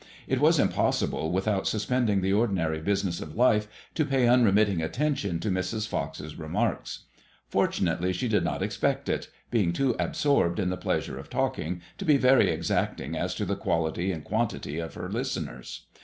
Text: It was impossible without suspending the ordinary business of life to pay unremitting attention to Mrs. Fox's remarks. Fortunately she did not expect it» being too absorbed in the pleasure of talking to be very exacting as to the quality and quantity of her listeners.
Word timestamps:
It 0.27 0.39
was 0.39 0.57
impossible 0.57 1.31
without 1.31 1.67
suspending 1.67 2.21
the 2.21 2.33
ordinary 2.33 2.81
business 2.81 3.21
of 3.21 3.35
life 3.35 3.67
to 3.93 4.03
pay 4.03 4.27
unremitting 4.27 4.81
attention 4.81 5.39
to 5.41 5.51
Mrs. 5.51 5.87
Fox's 5.87 6.39
remarks. 6.39 7.03
Fortunately 7.49 8.11
she 8.11 8.27
did 8.27 8.43
not 8.43 8.63
expect 8.63 9.07
it» 9.09 9.29
being 9.51 9.71
too 9.73 9.95
absorbed 9.99 10.57
in 10.59 10.71
the 10.71 10.75
pleasure 10.75 11.19
of 11.19 11.29
talking 11.29 11.81
to 11.99 12.05
be 12.05 12.17
very 12.17 12.49
exacting 12.49 13.15
as 13.15 13.35
to 13.35 13.45
the 13.45 13.55
quality 13.55 14.11
and 14.11 14.23
quantity 14.23 14.79
of 14.79 14.95
her 14.95 15.07
listeners. 15.07 15.85